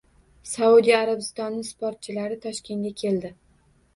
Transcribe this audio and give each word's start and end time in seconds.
Saudiya 0.51 1.01
Arabistoni 1.07 1.61
sportchilari 1.67 2.39
Toshkentga 2.47 2.95
keldi 3.03 3.31